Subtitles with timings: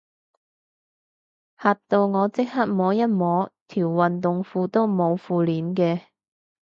[1.61, 6.05] 嚇到我即刻摸一摸，條運動褲都冇褲鏈嘅